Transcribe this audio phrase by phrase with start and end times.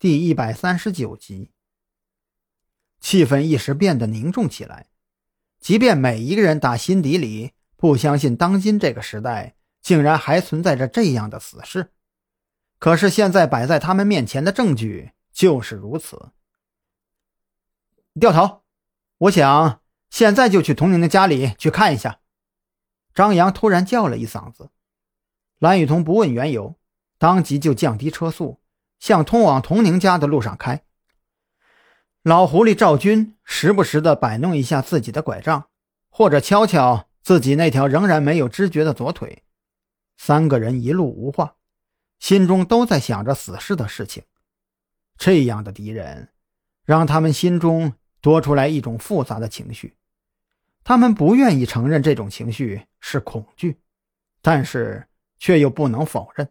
[0.00, 1.50] 第一百三十九集，
[3.00, 4.86] 气氛一时变得凝重起来。
[5.58, 11.92] 即便每一个人打心底里不相信当今这个时代竟然还存在着这样的死事，
[12.78, 16.32] 可是现在摆在他们面前的证据就是如此。
[18.18, 18.62] 掉头，
[19.18, 22.20] 我想现在就去童宁的家里去看一下。
[23.12, 24.70] 张扬突然叫了一嗓子，
[25.58, 26.78] 蓝雨桐不问缘由，
[27.18, 28.59] 当即就降低车速。
[29.00, 30.84] 向通往童宁家的路上开。
[32.22, 35.68] 老狐狸赵军时不时的摆弄一下自己的拐杖，
[36.10, 39.42] 或者敲敲自己那条仍然没有知觉的左腿。
[40.18, 41.56] 三个人一路无话，
[42.18, 44.22] 心中都在想着死士的事情。
[45.16, 46.28] 这样的敌人，
[46.84, 49.96] 让他们心中多出来一种复杂的情绪。
[50.84, 53.80] 他们不愿意承认这种情绪是恐惧，
[54.42, 55.06] 但是
[55.38, 56.46] 却又不能否认。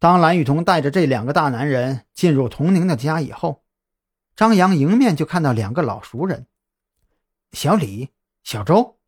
[0.00, 3.64] 当蓝雨桐带着这两个大男人进入童宁的家以后，
[4.36, 6.46] 张扬迎面就看到两个老熟人，
[7.50, 8.10] 小李、
[8.44, 9.00] 小周。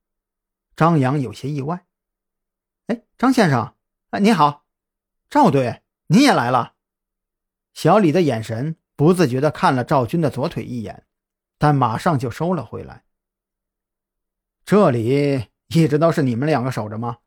[0.75, 1.87] 张扬有些意外
[2.89, 3.75] ：“哎，张先生，
[4.11, 4.65] 哎，你好，
[5.29, 6.75] 赵队，你也来了。”
[7.73, 11.07] 小李的眼神不自觉地看了赵军的左腿一眼，
[11.57, 13.05] 但马上就收了回来。
[14.65, 17.19] 这里一直都是你们两个守着吗？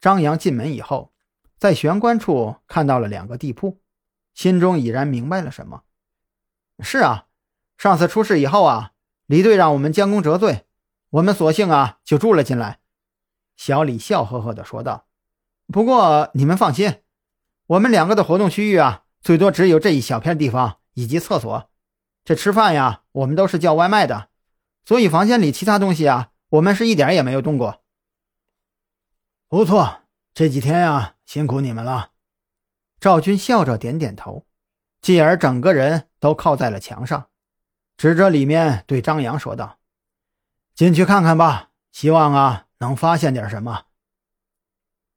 [0.00, 1.12] 张扬进门以后。
[1.60, 3.82] 在玄关处看到了两个地铺，
[4.32, 5.82] 心中已然明白了什么。
[6.80, 7.26] 是啊，
[7.76, 8.92] 上次出事以后啊，
[9.26, 10.64] 李队让我们将功折罪，
[11.10, 12.80] 我们索性啊就住了进来。
[13.58, 15.06] 小李笑呵呵地说道
[15.70, 17.02] ：“不过你们放心，
[17.66, 21.70] 我们两个的活动区域啊，最多只有这一小片地方以及厕所。
[22.24, 24.30] 这吃饭呀，我们都是叫外卖的，
[24.86, 27.82] 所以房间里其他东西啊，我们是一点也没有动过。
[29.46, 29.98] 不错。”
[30.32, 32.10] 这几天呀，辛苦你们了。
[32.98, 34.48] 赵军笑着点点头，
[35.00, 37.30] 继而整个人都靠在了墙上，
[37.96, 39.78] 指着里面对张扬说道
[40.74, 43.84] ：“进去看看吧，希望啊能发现点什么。”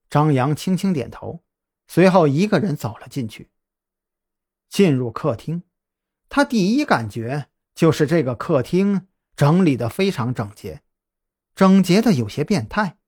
[0.07, 1.43] 张扬轻轻点头，
[1.87, 3.49] 随后一个人走了进去。
[4.69, 5.63] 进入客厅，
[6.29, 10.83] 他第一感觉就是这个客厅整理的非常整洁，
[11.55, 12.99] 整洁的有些变态。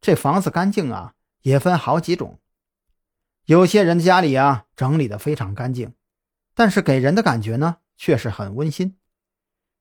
[0.00, 1.14] 这房子干净啊。
[1.42, 2.40] 也分好几种，
[3.44, 5.94] 有些人家里啊整理的非常干净，
[6.54, 8.96] 但是给人的感觉呢却是很温馨。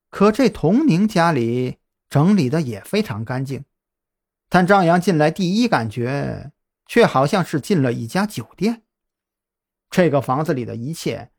[0.09, 1.77] 可这童宁家里
[2.09, 3.65] 整理的也非常干净，
[4.49, 6.51] 但张扬进来第一感觉
[6.85, 8.83] 却好像是进了一家酒店。
[9.89, 11.31] 这个房子里的一切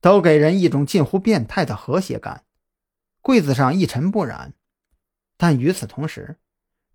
[0.00, 2.44] 都给人一种近乎变态的和谐感，
[3.20, 4.54] 柜子上一尘不染，
[5.36, 6.38] 但与此同时。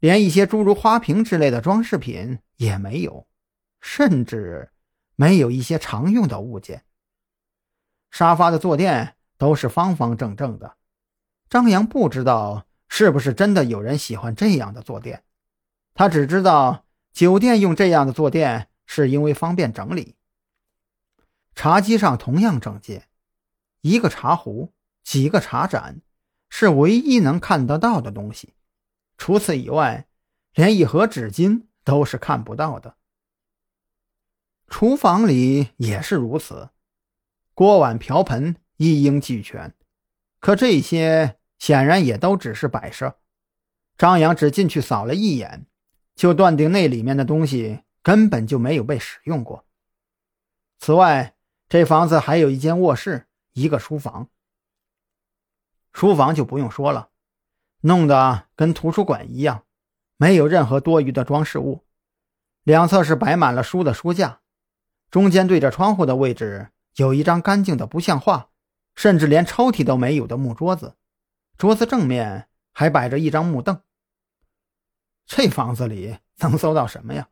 [0.06, 3.26] 连一些诸如花瓶之类的装饰品也没有，
[3.82, 4.70] 甚至
[5.16, 6.84] 没有一些常用的物件。
[8.12, 10.76] 沙发的坐垫都是方方正正的。
[11.50, 15.24] 张扬不知道是不是真的有人喜欢这样的坐垫，
[15.96, 20.16] 他只知道酒店用这样的坐垫是因为方便整理。
[21.56, 23.08] 茶几上同样整洁，
[23.82, 24.72] 一个茶壶、
[25.04, 26.02] 几个茶盏
[26.52, 28.54] 是唯一能看得到的东西。
[29.18, 30.08] 除此以外，
[30.54, 32.98] 连一盒纸巾都是看不到的。
[34.68, 36.70] 厨房里也是如此，
[37.54, 39.74] 锅碗瓢盆一应俱全，
[40.40, 43.20] 可这些显然也都只是摆设。
[43.98, 45.68] 张扬只进去扫了一眼，
[46.16, 49.66] 就断定那里面的东西根本就没有被使用过。
[50.80, 51.36] 此外，
[51.70, 54.30] 这房子还有一间卧室，一个书房。
[55.94, 57.10] 书房就不用说了。
[57.86, 59.64] 弄得跟图书馆一样，
[60.18, 61.86] 没有任何多余的装饰物。
[62.64, 64.42] 两侧是摆满了书的书架，
[65.12, 68.50] 中间对着窗户的位置有一张干净的不像话，
[68.96, 70.96] 甚至连抽屉都没有的木桌子。
[71.60, 73.80] 桌子正面还摆着一张木凳。
[75.28, 77.30] 这房子里能搜到什么呀？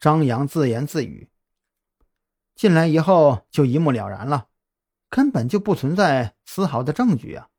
[0.00, 1.28] 张扬自言自语。
[2.54, 4.46] 进来以后就一目了然了，
[5.10, 7.50] 根本就不存在丝毫的证据啊。